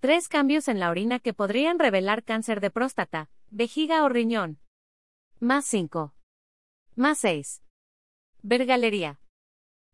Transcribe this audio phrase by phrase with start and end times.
[0.00, 4.60] Tres cambios en la orina que podrían revelar cáncer de próstata, vejiga o riñón.
[5.40, 6.14] Más 5.
[6.94, 7.64] Más 6.
[8.42, 9.18] Ver galería.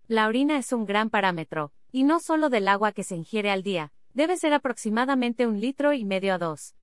[0.06, 3.62] La orina es un gran parámetro, y no solo del agua que se ingiere al
[3.62, 6.76] día, debe ser aproximadamente un litro y medio a dos.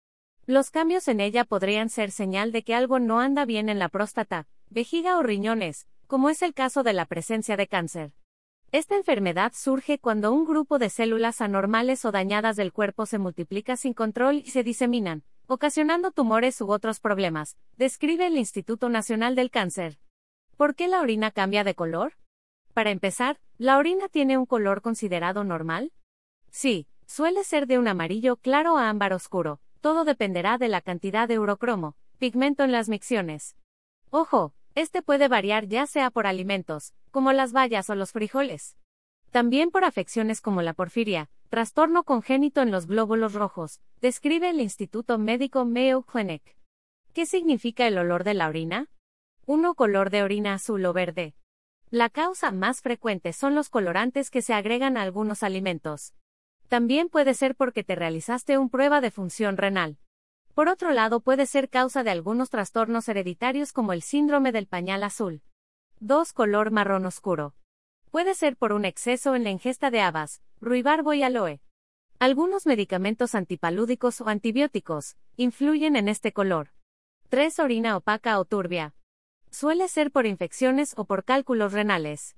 [0.47, 3.89] Los cambios en ella podrían ser señal de que algo no anda bien en la
[3.89, 8.13] próstata, vejiga o riñones, como es el caso de la presencia de cáncer.
[8.73, 13.75] Esta enfermedad surge cuando un grupo de células anormales o dañadas del cuerpo se multiplica
[13.75, 19.51] sin control y se diseminan, ocasionando tumores u otros problemas, describe el Instituto Nacional del
[19.51, 19.97] Cáncer.
[20.55, 22.13] ¿Por qué la orina cambia de color?
[22.73, 25.91] Para empezar, ¿la orina tiene un color considerado normal?
[26.49, 31.27] Sí, suele ser de un amarillo claro a ámbar oscuro, todo dependerá de la cantidad
[31.27, 33.57] de urocromo, pigmento en las micciones.
[34.11, 38.77] Ojo, este puede variar ya sea por alimentos, como las bayas o los frijoles.
[39.31, 45.17] También por afecciones como la porfiria, trastorno congénito en los glóbulos rojos, describe el Instituto
[45.17, 46.57] Médico Mayo Clinic.
[47.13, 48.89] ¿Qué significa el olor de la orina?
[49.45, 51.33] Uno color de orina azul o verde.
[51.89, 56.13] La causa más frecuente son los colorantes que se agregan a algunos alimentos.
[56.69, 59.97] También puede ser porque te realizaste un prueba de función renal.
[60.53, 65.03] Por otro lado, puede ser causa de algunos trastornos hereditarios como el síndrome del pañal
[65.03, 65.41] azul.
[65.99, 66.33] 2.
[66.33, 67.55] Color marrón oscuro.
[68.09, 71.61] Puede ser por un exceso en la ingesta de habas, ruibarbo y aloe.
[72.19, 76.69] Algunos medicamentos antipalúdicos o antibióticos influyen en este color.
[77.29, 77.59] 3.
[77.59, 78.93] Orina opaca o turbia.
[79.49, 82.35] Suele ser por infecciones o por cálculos renales.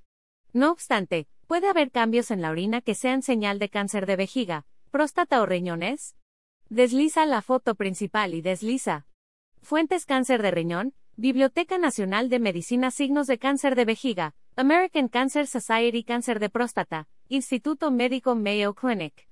[0.53, 4.65] No obstante, puede haber cambios en la orina que sean señal de cáncer de vejiga,
[4.91, 6.15] próstata o riñones.
[6.73, 9.05] Desliza la foto principal y desliza.
[9.61, 15.45] Fuentes cáncer de riñón, Biblioteca Nacional de Medicina Signos de cáncer de vejiga, American Cancer
[15.45, 19.27] Society Cáncer de próstata, Instituto Médico Mayo Clinic.